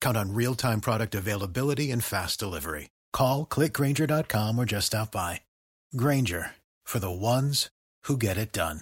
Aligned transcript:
Count 0.00 0.16
on 0.16 0.34
real 0.34 0.54
time 0.54 0.80
product 0.80 1.14
availability 1.14 1.90
and 1.92 2.02
fast 2.02 2.40
delivery. 2.40 2.90
Call 3.12 3.46
clickgrainger.com 3.46 4.58
or 4.58 4.64
just 4.64 4.88
stop 4.88 5.12
by. 5.12 5.42
Grainger 5.96 6.50
for 6.84 6.98
the 6.98 7.10
ones 7.10 7.70
who 8.04 8.16
get 8.18 8.36
it 8.36 8.52
done. 8.52 8.80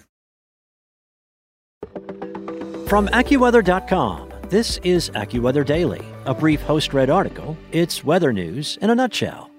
From 2.87 3.07
AccuWeather.com, 3.09 4.31
this 4.49 4.79
is 4.83 5.11
AccuWeather 5.11 5.65
Daily, 5.65 6.03
a 6.25 6.33
brief 6.33 6.61
host 6.61 6.93
read 6.93 7.09
article. 7.09 7.55
It's 7.71 8.03
weather 8.03 8.33
news 8.33 8.77
in 8.81 8.89
a 8.89 8.95
nutshell. 8.95 9.49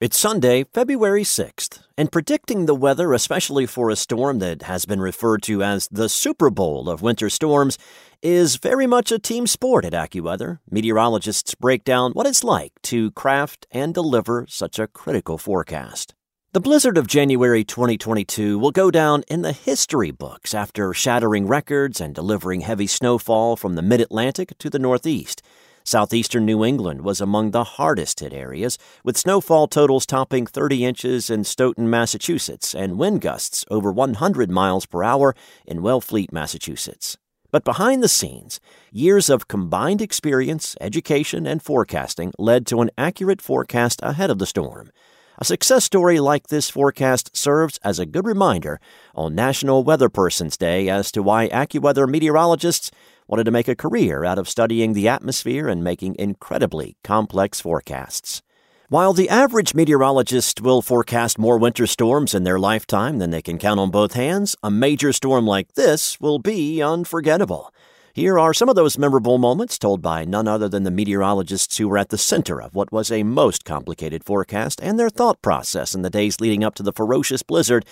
It's 0.00 0.18
Sunday, 0.18 0.64
February 0.64 1.22
6th, 1.22 1.81
and 1.96 2.12
predicting 2.12 2.66
the 2.66 2.74
weather, 2.74 3.12
especially 3.12 3.66
for 3.66 3.90
a 3.90 3.96
storm 3.96 4.38
that 4.38 4.62
has 4.62 4.84
been 4.84 5.00
referred 5.00 5.42
to 5.44 5.62
as 5.62 5.88
the 5.90 6.08
Super 6.08 6.50
Bowl 6.50 6.88
of 6.88 7.02
winter 7.02 7.28
storms, 7.28 7.78
is 8.22 8.56
very 8.56 8.86
much 8.86 9.10
a 9.10 9.18
team 9.18 9.46
sport 9.46 9.84
at 9.84 9.92
AccuWeather. 9.92 10.58
Meteorologists 10.70 11.54
break 11.54 11.84
down 11.84 12.12
what 12.12 12.26
it's 12.26 12.44
like 12.44 12.72
to 12.82 13.10
craft 13.12 13.66
and 13.70 13.92
deliver 13.92 14.46
such 14.48 14.78
a 14.78 14.86
critical 14.86 15.38
forecast. 15.38 16.14
The 16.52 16.60
blizzard 16.60 16.98
of 16.98 17.06
January 17.06 17.64
2022 17.64 18.58
will 18.58 18.72
go 18.72 18.90
down 18.90 19.24
in 19.26 19.40
the 19.40 19.52
history 19.52 20.10
books 20.10 20.52
after 20.52 20.92
shattering 20.92 21.46
records 21.46 21.98
and 21.98 22.14
delivering 22.14 22.60
heavy 22.60 22.86
snowfall 22.86 23.56
from 23.56 23.74
the 23.74 23.80
mid 23.80 24.02
Atlantic 24.02 24.52
to 24.58 24.68
the 24.68 24.78
Northeast. 24.78 25.40
Southeastern 25.84 26.46
New 26.46 26.64
England 26.64 27.02
was 27.02 27.20
among 27.20 27.50
the 27.50 27.64
hardest 27.64 28.20
hit 28.20 28.32
areas, 28.32 28.78
with 29.04 29.18
snowfall 29.18 29.66
totals 29.66 30.06
topping 30.06 30.46
30 30.46 30.84
inches 30.84 31.30
in 31.30 31.44
Stoughton, 31.44 31.90
Massachusetts, 31.90 32.74
and 32.74 32.98
wind 32.98 33.20
gusts 33.20 33.64
over 33.70 33.90
100 33.90 34.50
miles 34.50 34.86
per 34.86 35.02
hour 35.02 35.34
in 35.66 35.80
Wellfleet, 35.80 36.32
Massachusetts. 36.32 37.16
But 37.50 37.64
behind 37.64 38.02
the 38.02 38.08
scenes, 38.08 38.60
years 38.90 39.28
of 39.28 39.46
combined 39.46 40.00
experience, 40.00 40.74
education, 40.80 41.46
and 41.46 41.62
forecasting 41.62 42.32
led 42.38 42.66
to 42.68 42.80
an 42.80 42.90
accurate 42.96 43.42
forecast 43.42 44.00
ahead 44.02 44.30
of 44.30 44.38
the 44.38 44.46
storm. 44.46 44.90
A 45.38 45.44
success 45.44 45.84
story 45.84 46.20
like 46.20 46.48
this 46.48 46.70
forecast 46.70 47.36
serves 47.36 47.78
as 47.82 47.98
a 47.98 48.06
good 48.06 48.26
reminder 48.26 48.80
on 49.14 49.34
National 49.34 49.82
Weather 49.82 50.08
Person's 50.08 50.56
Day 50.56 50.88
as 50.88 51.10
to 51.12 51.22
why 51.22 51.48
AccuWeather 51.48 52.08
meteorologists 52.08 52.90
wanted 53.32 53.44
to 53.44 53.50
make 53.50 53.66
a 53.66 53.74
career 53.74 54.26
out 54.26 54.38
of 54.38 54.46
studying 54.46 54.92
the 54.92 55.08
atmosphere 55.08 55.66
and 55.66 55.82
making 55.82 56.14
incredibly 56.18 56.98
complex 57.02 57.62
forecasts. 57.62 58.42
While 58.90 59.14
the 59.14 59.30
average 59.30 59.74
meteorologist 59.74 60.60
will 60.60 60.82
forecast 60.82 61.38
more 61.38 61.56
winter 61.56 61.86
storms 61.86 62.34
in 62.34 62.44
their 62.44 62.58
lifetime 62.58 63.20
than 63.20 63.30
they 63.30 63.40
can 63.40 63.56
count 63.56 63.80
on 63.80 63.90
both 63.90 64.12
hands, 64.12 64.54
a 64.62 64.70
major 64.70 65.14
storm 65.14 65.46
like 65.46 65.72
this 65.72 66.20
will 66.20 66.40
be 66.40 66.82
unforgettable. 66.82 67.72
Here 68.12 68.38
are 68.38 68.52
some 68.52 68.68
of 68.68 68.76
those 68.76 68.98
memorable 68.98 69.38
moments 69.38 69.78
told 69.78 70.02
by 70.02 70.26
none 70.26 70.46
other 70.46 70.68
than 70.68 70.82
the 70.82 70.90
meteorologists 70.90 71.78
who 71.78 71.88
were 71.88 71.96
at 71.96 72.10
the 72.10 72.18
center 72.18 72.60
of 72.60 72.74
what 72.74 72.92
was 72.92 73.10
a 73.10 73.22
most 73.22 73.64
complicated 73.64 74.24
forecast 74.24 74.78
and 74.82 74.98
their 74.98 75.08
thought 75.08 75.40
process 75.40 75.94
in 75.94 76.02
the 76.02 76.10
days 76.10 76.38
leading 76.38 76.62
up 76.62 76.74
to 76.74 76.82
the 76.82 76.92
ferocious 76.92 77.42
blizzard, 77.42 77.86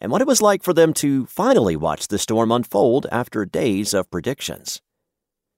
and 0.00 0.10
what 0.10 0.22
it 0.22 0.26
was 0.26 0.40
like 0.40 0.62
for 0.62 0.72
them 0.72 0.94
to 0.94 1.26
finally 1.26 1.76
watch 1.76 2.08
the 2.08 2.18
storm 2.18 2.50
unfold 2.50 3.06
after 3.12 3.44
days 3.44 3.92
of 3.92 4.10
predictions. 4.10 4.80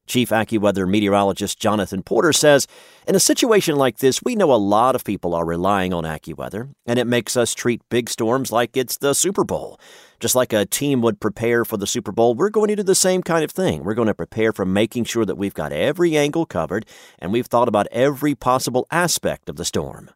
Chief 0.09 0.31
AccuWeather 0.31 0.89
meteorologist 0.89 1.61
Jonathan 1.61 2.03
Porter 2.03 2.33
says, 2.33 2.67
In 3.07 3.15
a 3.15 3.21
situation 3.21 3.77
like 3.77 3.99
this, 3.99 4.23
we 4.23 4.35
know 4.35 4.53
a 4.53 4.57
lot 4.57 4.95
of 4.95 5.05
people 5.05 5.35
are 5.35 5.45
relying 5.45 5.93
on 5.93 6.05
AccuWeather, 6.05 6.71
and 6.87 6.99
it 6.99 7.07
makes 7.07 7.37
us 7.37 7.55
treat 7.55 7.83
big 7.91 8.09
storms 8.09 8.51
like 8.51 8.77
it's 8.77 8.97
the 8.97 9.15
Super 9.15 9.45
Bowl. 9.45 9.79
Just 10.19 10.35
like 10.35 10.53
a 10.53 10.67
team 10.67 11.03
would 11.03 11.21
prepare 11.21 11.65
for 11.65 11.77
the 11.77 11.87
Super 11.87 12.11
Bowl, 12.11 12.35
we're 12.35 12.51
going 12.51 12.69
to 12.69 12.77
do 12.77 12.83
the 12.83 12.95
same 12.95 13.23
kind 13.23 13.45
of 13.45 13.53
thing. 13.53 13.85
We're 13.85 13.95
going 13.95 14.09
to 14.09 14.15
prepare 14.15 14.53
for 14.53 14.65
making 14.65 15.05
sure 15.05 15.25
that 15.25 15.37
we've 15.37 15.55
got 15.55 15.73
every 15.73 16.17
angle 16.17 16.47
covered 16.47 16.87
and 17.19 17.33
we've 17.33 17.47
thought 17.47 17.69
about 17.69 17.87
every 17.93 18.35
possible 18.35 18.87
aspect 18.91 19.49
of 19.49 19.57
the 19.57 19.65
storm. 19.65 20.11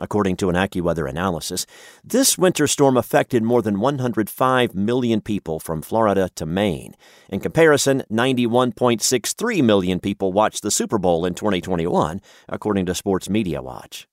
According 0.00 0.36
to 0.36 0.48
an 0.48 0.56
AccuWeather 0.56 1.08
analysis, 1.08 1.66
this 2.02 2.38
winter 2.38 2.66
storm 2.66 2.96
affected 2.96 3.42
more 3.42 3.60
than 3.60 3.80
105 3.80 4.74
million 4.74 5.20
people 5.20 5.60
from 5.60 5.82
Florida 5.82 6.30
to 6.36 6.46
Maine. 6.46 6.94
In 7.28 7.40
comparison, 7.40 8.02
91.63 8.10 9.62
million 9.62 10.00
people 10.00 10.32
watched 10.32 10.62
the 10.62 10.70
Super 10.70 10.98
Bowl 10.98 11.26
in 11.26 11.34
2021, 11.34 12.20
according 12.48 12.86
to 12.86 12.94
Sports 12.94 13.28
Media 13.28 13.60
Watch. 13.60 14.08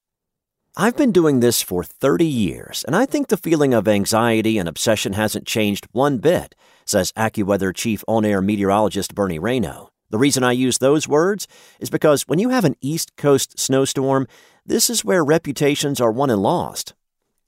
I've 0.76 0.98
been 0.98 1.12
doing 1.12 1.40
this 1.40 1.62
for 1.62 1.84
30 1.84 2.26
years, 2.26 2.84
and 2.86 2.96
I 2.96 3.08
think 3.08 3.30
the 3.30 3.38
feeling 3.38 3.74
of 3.74 3.88
anxiety 3.88 4.60
and 4.60 4.70
obsession 4.70 5.14
hasn't 5.14 5.48
changed 5.48 5.88
one 5.92 6.20
bit, 6.20 6.54
says 6.86 7.12
AccuWeather 7.14 7.76
Chief 7.76 8.04
On 8.08 8.24
Air 8.24 8.42
Meteorologist 8.42 9.16
Bernie 9.16 9.40
Rayno. 9.40 9.88
The 10.10 10.18
reason 10.18 10.44
I 10.44 10.54
use 10.54 10.78
those 10.78 11.08
words 11.08 11.48
is 11.80 11.90
because 11.90 12.24
when 12.24 12.40
you 12.40 12.50
have 12.50 12.64
an 12.64 12.76
East 12.80 13.16
Coast 13.18 13.60
snowstorm, 13.60 14.28
this 14.66 14.90
is 14.90 15.04
where 15.04 15.24
reputations 15.24 16.00
are 16.00 16.12
won 16.12 16.30
and 16.30 16.42
lost. 16.42 16.94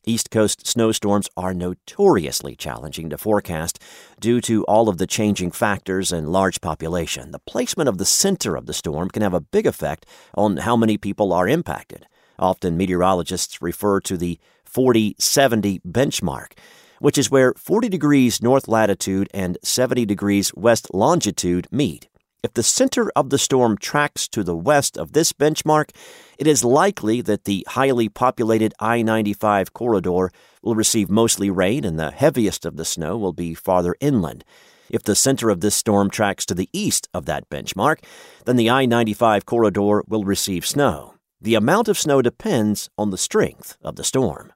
East 0.06 0.30
Coast 0.30 0.66
snowstorms 0.68 1.30
are 1.38 1.54
notoriously 1.54 2.56
challenging 2.56 3.10
to 3.10 3.18
forecast 3.18 3.80
due 4.20 4.42
to 4.42 4.66
all 4.66 4.90
of 4.90 4.98
the 4.98 5.08
changing 5.08 5.52
factors 5.52 6.12
and 6.12 6.32
large 6.32 6.60
population. 6.60 7.32
The 7.32 7.40
placement 7.40 7.88
of 7.88 7.98
the 7.98 8.06
center 8.06 8.58
of 8.58 8.66
the 8.66 8.74
storm 8.74 9.10
can 9.10 9.22
have 9.22 9.34
a 9.34 9.42
big 9.42 9.66
effect 9.66 10.06
on 10.34 10.58
how 10.58 10.76
many 10.76 10.98
people 10.98 11.32
are 11.32 11.48
impacted. 11.48 12.08
Often 12.38 12.76
meteorologists 12.76 13.62
refer 13.62 14.02
to 14.02 14.18
the 14.18 14.38
40 14.66 15.16
70 15.18 15.80
benchmark, 15.88 16.58
which 17.00 17.18
is 17.18 17.32
where 17.32 17.54
40 17.54 17.88
degrees 17.88 18.42
north 18.42 18.68
latitude 18.68 19.30
and 19.34 19.58
70 19.64 20.06
degrees 20.06 20.54
west 20.56 20.94
longitude 20.94 21.68
meet. 21.72 22.09
If 22.42 22.54
the 22.54 22.64
center 22.64 23.12
of 23.18 23.32
the 23.32 23.38
storm 23.38 23.78
tracks 23.78 24.26
to 24.30 24.46
the 24.46 24.56
west 24.56 24.98
of 24.98 25.12
this 25.12 25.34
benchmark, 25.34 25.90
it 26.38 26.48
is 26.48 26.64
likely 26.64 27.20
that 27.22 27.44
the 27.44 27.66
highly 27.68 28.08
populated 28.08 28.74
I 28.80 29.02
95 29.02 29.74
corridor 29.74 30.32
will 30.62 30.76
receive 30.76 31.10
mostly 31.10 31.50
rain 31.50 31.84
and 31.84 32.00
the 32.00 32.12
heaviest 32.12 32.66
of 32.66 32.78
the 32.78 32.86
snow 32.86 33.18
will 33.18 33.34
be 33.34 33.54
farther 33.54 33.94
inland. 34.00 34.46
If 34.90 35.04
the 35.04 35.16
center 35.16 35.50
of 35.50 35.60
this 35.60 35.76
storm 35.76 36.10
tracks 36.10 36.46
to 36.46 36.56
the 36.56 36.70
east 36.72 37.10
of 37.14 37.26
that 37.26 37.50
benchmark, 37.50 38.06
then 38.46 38.56
the 38.56 38.70
I 38.70 38.86
95 38.86 39.46
corridor 39.46 40.02
will 40.08 40.24
receive 40.24 40.66
snow. 40.66 41.16
The 41.42 41.56
amount 41.56 41.90
of 41.90 42.00
snow 42.00 42.22
depends 42.22 42.90
on 42.98 43.10
the 43.10 43.18
strength 43.18 43.78
of 43.84 43.98
the 43.98 44.04
storm. 44.06 44.54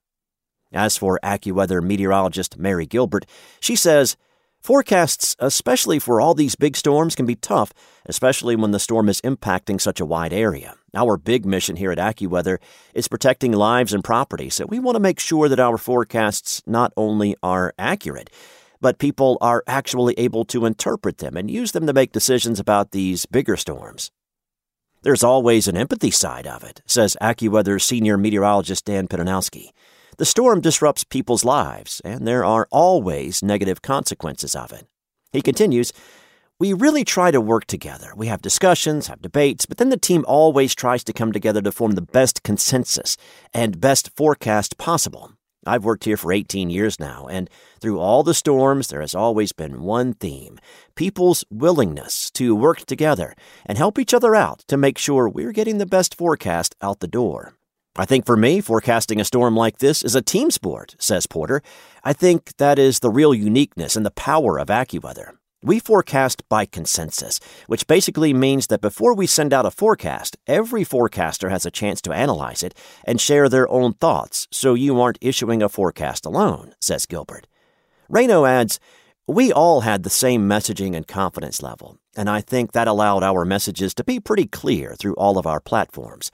As 0.71 0.95
for 0.95 1.19
AccuWeather 1.21 1.83
meteorologist 1.83 2.57
Mary 2.57 2.85
Gilbert, 2.85 3.25
she 3.59 3.75
says, 3.75 4.15
Forecasts, 4.63 5.35
especially 5.39 5.99
for 5.99 6.21
all 6.21 6.33
these 6.33 6.55
big 6.55 6.77
storms, 6.77 7.15
can 7.15 7.25
be 7.25 7.35
tough, 7.35 7.73
especially 8.05 8.55
when 8.55 8.71
the 8.71 8.79
storm 8.79 9.09
is 9.09 9.19
impacting 9.19 9.79
such 9.79 9.99
a 9.99 10.05
wide 10.05 10.31
area. 10.31 10.75
Our 10.95 11.17
big 11.17 11.45
mission 11.45 11.75
here 11.75 11.91
at 11.91 11.97
AccuWeather 11.97 12.59
is 12.93 13.09
protecting 13.09 13.51
lives 13.51 13.93
and 13.93 14.05
property, 14.05 14.49
so 14.49 14.65
we 14.65 14.79
want 14.79 14.95
to 14.95 15.01
make 15.01 15.19
sure 15.19 15.49
that 15.49 15.59
our 15.59 15.77
forecasts 15.77 16.61
not 16.65 16.93
only 16.95 17.35
are 17.43 17.73
accurate, 17.77 18.29
but 18.79 18.99
people 18.99 19.37
are 19.41 19.65
actually 19.67 20.13
able 20.17 20.45
to 20.45 20.65
interpret 20.65 21.17
them 21.17 21.35
and 21.35 21.51
use 21.51 21.73
them 21.73 21.85
to 21.85 21.91
make 21.91 22.13
decisions 22.13 22.57
about 22.57 22.91
these 22.91 23.25
bigger 23.25 23.57
storms. 23.57 24.11
There's 25.01 25.25
always 25.25 25.67
an 25.67 25.75
empathy 25.75 26.11
side 26.11 26.47
of 26.47 26.63
it, 26.63 26.81
says 26.85 27.17
AccuWeather 27.21 27.81
senior 27.81 28.17
meteorologist 28.17 28.85
Dan 28.85 29.09
Pydynowski. 29.09 29.71
The 30.17 30.25
storm 30.25 30.61
disrupts 30.61 31.03
people's 31.03 31.43
lives, 31.43 32.01
and 32.05 32.27
there 32.27 32.45
are 32.45 32.67
always 32.71 33.43
negative 33.43 33.81
consequences 33.81 34.55
of 34.55 34.71
it. 34.71 34.87
He 35.31 35.41
continues, 35.41 35.91
we 36.59 36.71
really 36.71 37.03
try 37.03 37.31
to 37.31 37.41
work 37.41 37.65
together. 37.65 38.13
We 38.15 38.27
have 38.27 38.41
discussions, 38.41 39.07
have 39.07 39.21
debates, 39.21 39.65
but 39.65 39.77
then 39.77 39.89
the 39.89 39.97
team 39.97 40.23
always 40.27 40.75
tries 40.75 41.03
to 41.05 41.13
come 41.13 41.31
together 41.31 41.61
to 41.63 41.71
form 41.71 41.93
the 41.93 42.01
best 42.01 42.43
consensus 42.43 43.17
and 43.53 43.81
best 43.81 44.11
forecast 44.15 44.77
possible. 44.77 45.33
I've 45.65 45.85
worked 45.85 46.03
here 46.03 46.17
for 46.17 46.31
18 46.31 46.69
years 46.69 46.99
now, 46.99 47.27
and 47.27 47.49
through 47.81 47.99
all 47.99 48.21
the 48.21 48.33
storms, 48.33 48.87
there 48.87 49.01
has 49.01 49.15
always 49.15 49.51
been 49.51 49.81
one 49.81 50.13
theme 50.13 50.59
people's 50.95 51.43
willingness 51.49 52.29
to 52.31 52.55
work 52.55 52.85
together 52.85 53.33
and 53.65 53.77
help 53.77 53.97
each 53.97 54.13
other 54.13 54.35
out 54.35 54.59
to 54.67 54.77
make 54.77 54.97
sure 54.97 55.27
we're 55.27 55.53
getting 55.53 55.79
the 55.79 55.85
best 55.85 56.15
forecast 56.15 56.75
out 56.81 56.99
the 56.99 57.07
door. 57.07 57.55
I 57.95 58.05
think 58.05 58.25
for 58.25 58.35
me, 58.35 58.59
forecasting 58.59 59.21
a 59.21 59.25
storm 59.25 59.55
like 59.55 59.77
this 59.77 60.01
is 60.01 60.15
a 60.15 60.21
team 60.21 60.49
sport, 60.49 60.95
says 60.97 61.27
Porter. 61.27 61.61
I 62.03 62.11
think 62.11 62.57
that 62.57 62.79
is 62.79 62.99
the 62.99 63.11
real 63.11 63.35
uniqueness 63.35 63.95
and 63.95 64.03
the 64.03 64.11
power 64.11 64.57
of 64.59 64.69
AccuWeather. 64.69 65.33
We 65.61 65.79
forecast 65.79 66.41
by 66.49 66.65
consensus, 66.65 67.39
which 67.67 67.85
basically 67.85 68.33
means 68.33 68.67
that 68.67 68.81
before 68.81 69.13
we 69.13 69.27
send 69.27 69.53
out 69.53 69.67
a 69.67 69.71
forecast, 69.71 70.37
every 70.47 70.83
forecaster 70.83 71.49
has 71.49 71.67
a 71.67 71.71
chance 71.71 72.01
to 72.01 72.11
analyze 72.11 72.63
it 72.63 72.73
and 73.05 73.21
share 73.21 73.47
their 73.47 73.69
own 73.69 73.93
thoughts, 73.93 74.47
so 74.51 74.73
you 74.73 74.99
aren't 74.99 75.19
issuing 75.21 75.61
a 75.61 75.69
forecast 75.69 76.25
alone, 76.25 76.73
says 76.81 77.05
Gilbert. 77.05 77.47
Rayno 78.11 78.49
adds, 78.49 78.79
We 79.27 79.53
all 79.53 79.81
had 79.81 80.01
the 80.01 80.09
same 80.09 80.49
messaging 80.49 80.95
and 80.95 81.07
confidence 81.07 81.61
level, 81.61 81.99
and 82.17 82.27
I 82.27 82.41
think 82.41 82.71
that 82.71 82.87
allowed 82.87 83.21
our 83.21 83.45
messages 83.45 83.93
to 83.93 84.03
be 84.03 84.19
pretty 84.19 84.47
clear 84.47 84.95
through 84.95 85.13
all 85.13 85.37
of 85.37 85.45
our 85.45 85.59
platforms. 85.59 86.31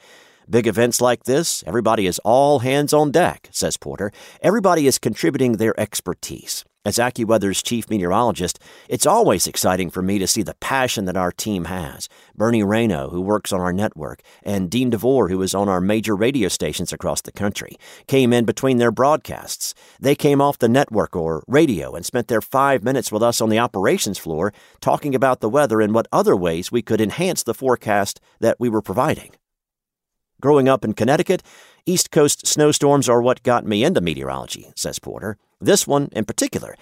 Big 0.49 0.65
events 0.65 0.99
like 0.99 1.25
this, 1.25 1.63
everybody 1.67 2.07
is 2.07 2.19
all 2.25 2.59
hands 2.59 2.91
on 2.91 3.11
deck, 3.11 3.49
says 3.51 3.77
Porter. 3.77 4.11
Everybody 4.41 4.87
is 4.87 4.97
contributing 4.97 5.53
their 5.53 5.79
expertise. 5.79 6.65
As 6.83 6.97
AccuWeather's 6.97 7.61
chief 7.61 7.87
meteorologist, 7.87 8.57
it's 8.87 9.05
always 9.05 9.45
exciting 9.45 9.91
for 9.91 10.01
me 10.01 10.17
to 10.17 10.25
see 10.25 10.41
the 10.41 10.55
passion 10.55 11.05
that 11.05 11.17
our 11.17 11.31
team 11.31 11.65
has. 11.65 12.09
Bernie 12.35 12.63
Rayno, 12.63 13.11
who 13.11 13.21
works 13.21 13.53
on 13.53 13.61
our 13.61 13.71
network, 13.71 14.23
and 14.41 14.71
Dean 14.71 14.89
DeVore, 14.89 15.29
who 15.29 15.39
is 15.43 15.53
on 15.53 15.69
our 15.69 15.79
major 15.79 16.15
radio 16.15 16.47
stations 16.47 16.91
across 16.91 17.21
the 17.21 17.31
country, 17.31 17.75
came 18.07 18.33
in 18.33 18.45
between 18.45 18.77
their 18.77 18.91
broadcasts. 18.91 19.75
They 19.99 20.15
came 20.15 20.41
off 20.41 20.57
the 20.57 20.67
network 20.67 21.15
or 21.15 21.43
radio 21.47 21.93
and 21.93 22.03
spent 22.03 22.27
their 22.27 22.41
five 22.41 22.83
minutes 22.83 23.11
with 23.11 23.21
us 23.21 23.39
on 23.39 23.49
the 23.49 23.59
operations 23.59 24.17
floor 24.17 24.51
talking 24.81 25.13
about 25.13 25.41
the 25.41 25.49
weather 25.49 25.79
and 25.79 25.93
what 25.93 26.07
other 26.11 26.35
ways 26.35 26.71
we 26.71 26.81
could 26.81 27.01
enhance 27.01 27.43
the 27.43 27.53
forecast 27.53 28.19
that 28.39 28.59
we 28.59 28.67
were 28.67 28.81
providing. 28.81 29.29
Growing 30.41 30.69
up 30.69 30.85
in 30.85 30.93
Connecticut, 30.93 31.43
East 31.85 32.11
Coast 32.11 32.47
snowstorms 32.47 33.09
are 33.09 33.21
what 33.21 33.43
got 33.43 33.65
me 33.65 33.83
into 33.83 33.99
meteorology, 33.99 34.71
says 34.75 34.99
Porter. 34.99 35.37
This 35.59 35.85
one, 35.85 36.07
in 36.13 36.23
particular, 36.23 36.75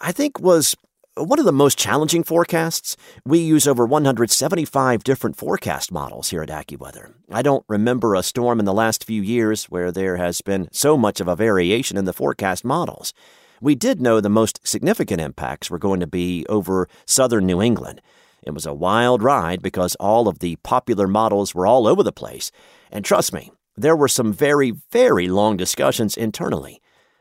I 0.00 0.10
think 0.10 0.40
was 0.40 0.74
one 1.16 1.38
of 1.38 1.44
the 1.44 1.52
most 1.52 1.78
challenging 1.78 2.24
forecasts. 2.24 2.96
We 3.24 3.38
use 3.38 3.68
over 3.68 3.86
175 3.86 5.04
different 5.04 5.36
forecast 5.36 5.92
models 5.92 6.30
here 6.30 6.42
at 6.42 6.48
AccuWeather. 6.48 7.12
I 7.30 7.42
don't 7.42 7.64
remember 7.68 8.14
a 8.14 8.22
storm 8.22 8.58
in 8.58 8.64
the 8.64 8.72
last 8.72 9.04
few 9.04 9.22
years 9.22 9.66
where 9.66 9.92
there 9.92 10.16
has 10.16 10.40
been 10.40 10.68
so 10.72 10.96
much 10.96 11.20
of 11.20 11.28
a 11.28 11.36
variation 11.36 11.96
in 11.96 12.04
the 12.04 12.12
forecast 12.12 12.64
models. 12.64 13.14
We 13.60 13.76
did 13.76 14.00
know 14.02 14.20
the 14.20 14.28
most 14.28 14.66
significant 14.66 15.20
impacts 15.20 15.70
were 15.70 15.78
going 15.78 16.00
to 16.00 16.06
be 16.08 16.44
over 16.48 16.88
southern 17.06 17.46
New 17.46 17.62
England. 17.62 18.02
It 18.44 18.52
was 18.52 18.66
a 18.66 18.74
wild 18.74 19.22
ride 19.22 19.62
because 19.62 19.96
all 19.96 20.28
of 20.28 20.38
the 20.38 20.56
popular 20.56 21.08
models 21.08 21.54
were 21.54 21.66
all 21.66 21.86
over 21.86 22.02
the 22.02 22.12
place. 22.12 22.50
And 22.92 23.04
trust 23.04 23.32
me, 23.32 23.50
there 23.76 23.96
were 23.96 24.08
some 24.08 24.32
very, 24.32 24.72
very 24.92 25.28
long 25.28 25.56
discussions 25.56 26.16
internally. 26.16 26.80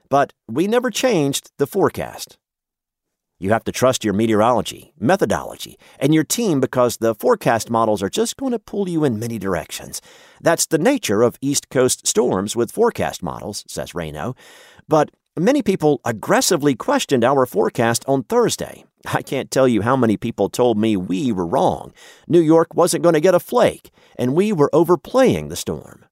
But 0.09 0.33
we 0.47 0.67
never 0.67 0.91
changed 0.91 1.51
the 1.57 1.67
forecast. 1.67 2.37
You 3.39 3.49
have 3.49 3.63
to 3.65 3.71
trust 3.71 4.05
your 4.05 4.13
meteorology, 4.13 4.93
methodology, 4.99 5.77
and 5.99 6.13
your 6.13 6.23
team 6.23 6.59
because 6.59 6.97
the 6.97 7.15
forecast 7.15 7.69
models 7.69 8.01
are 8.01 8.09
just 8.09 8.37
going 8.37 8.51
to 8.51 8.59
pull 8.59 8.87
you 8.87 9.03
in 9.03 9.19
many 9.19 9.37
directions. 9.37 10.01
That's 10.39 10.65
the 10.65 10.77
nature 10.77 11.23
of 11.23 11.37
East 11.41 11.69
Coast 11.69 12.07
storms 12.07 12.55
with 12.55 12.71
forecast 12.71 13.23
models, 13.23 13.65
says 13.67 13.91
Rayno. 13.93 14.37
But 14.87 15.11
many 15.35 15.61
people 15.61 15.99
aggressively 16.05 16.75
questioned 16.75 17.23
our 17.23 17.45
forecast 17.45 18.05
on 18.07 18.23
Thursday. 18.23 18.85
I 19.05 19.21
can't 19.21 19.51
tell 19.51 19.67
you 19.67 19.81
how 19.81 19.95
many 19.95 20.17
people 20.17 20.49
told 20.49 20.77
me 20.77 20.95
we 20.95 21.31
were 21.31 21.47
wrong. 21.47 21.93
New 22.27 22.41
York 22.41 22.75
wasn't 22.75 23.03
going 23.03 23.13
to 23.13 23.21
get 23.21 23.35
a 23.35 23.39
flake, 23.39 23.91
and 24.17 24.33
we 24.33 24.53
were 24.53 24.69
overplaying 24.73 25.49
the 25.49 25.55
storm. 25.55 26.05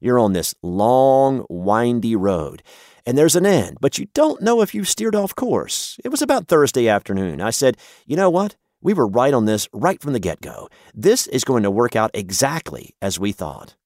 You're 0.00 0.18
on 0.18 0.32
this 0.32 0.54
long, 0.62 1.44
windy 1.48 2.14
road 2.14 2.62
and 3.08 3.16
there's 3.16 3.36
an 3.36 3.46
end, 3.46 3.78
but 3.80 3.96
you 3.96 4.06
don't 4.12 4.42
know 4.42 4.60
if 4.60 4.74
you've 4.74 4.86
steered 4.86 5.14
off 5.14 5.34
course. 5.34 5.98
It 6.04 6.10
was 6.10 6.20
about 6.20 6.46
Thursday 6.46 6.88
afternoon. 6.88 7.40
I 7.40 7.48
said, 7.48 7.78
you 8.04 8.16
know 8.16 8.28
what? 8.28 8.56
We 8.82 8.92
were 8.92 9.06
right 9.06 9.32
on 9.32 9.46
this 9.46 9.66
right 9.72 9.98
from 9.98 10.12
the 10.12 10.20
get 10.20 10.42
go. 10.42 10.68
This 10.92 11.26
is 11.26 11.42
going 11.42 11.62
to 11.62 11.70
work 11.70 11.96
out 11.96 12.10
exactly 12.12 12.94
as 13.00 13.18
we 13.18 13.32
thought. 13.32 13.76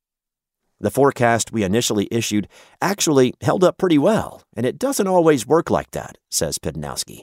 The 0.80 0.90
forecast 0.90 1.52
we 1.52 1.62
initially 1.62 2.08
issued 2.10 2.48
actually 2.80 3.34
held 3.40 3.62
up 3.62 3.78
pretty 3.78 3.96
well, 3.96 4.42
and 4.56 4.66
it 4.66 4.76
doesn't 4.76 5.06
always 5.06 5.46
work 5.46 5.70
like 5.70 5.92
that, 5.92 6.18
says 6.28 6.58
Pydynowski. 6.58 7.22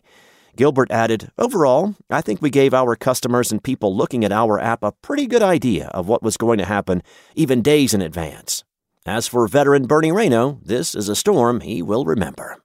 Gilbert 0.56 0.92
added, 0.92 1.31
Overall, 1.38 1.96
I 2.10 2.22
think 2.22 2.42
we 2.42 2.50
gave 2.50 2.74
our 2.74 2.96
customers 2.96 3.51
and 3.51 3.63
people 3.63 3.96
looking 3.96 4.24
at 4.24 4.31
our 4.31 4.60
app 4.60 4.84
a 4.84 4.92
pretty 5.01 5.28
good 5.28 5.44
idea 5.44 5.88
of 5.88 6.07
what 6.07 6.24
was 6.24 6.38
going 6.38 6.57
to 6.60 6.66
happen, 6.66 7.01
even 7.36 7.62
days 7.62 7.94
in 7.94 8.01
advance. 8.01 8.63
As 9.06 9.28
for 9.28 9.48
veteran 9.48 9.88
Bernie 9.88 10.12
Rayno, 10.12 10.60
this 10.63 10.94
is 10.94 11.10
a 11.10 11.16
storm 11.16 11.62
he 11.62 11.81
will 11.81 12.06
remember. 12.06 12.57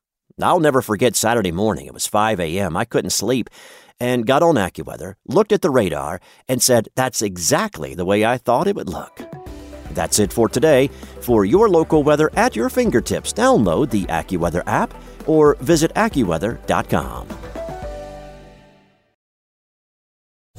I'll 0.42 0.60
never 0.60 0.82
forget 0.82 1.14
Saturday 1.14 1.52
morning. 1.52 1.86
It 1.86 1.94
was 1.94 2.06
5 2.06 2.40
a.m. 2.40 2.76
I 2.76 2.84
couldn't 2.84 3.10
sleep 3.10 3.48
and 4.00 4.26
got 4.26 4.42
on 4.42 4.56
AccuWeather, 4.56 5.14
looked 5.26 5.52
at 5.52 5.62
the 5.62 5.70
radar, 5.70 6.20
and 6.48 6.60
said, 6.60 6.88
That's 6.96 7.22
exactly 7.22 7.94
the 7.94 8.04
way 8.04 8.24
I 8.24 8.38
thought 8.38 8.66
it 8.66 8.76
would 8.76 8.88
look. 8.88 9.22
That's 9.92 10.18
it 10.18 10.32
for 10.32 10.48
today. 10.48 10.88
For 11.20 11.44
your 11.44 11.68
local 11.68 12.02
weather 12.02 12.30
at 12.34 12.56
your 12.56 12.68
fingertips, 12.68 13.32
download 13.32 13.90
the 13.90 14.04
AccuWeather 14.06 14.64
app 14.66 14.92
or 15.26 15.54
visit 15.60 15.94
AccuWeather.com. 15.94 17.28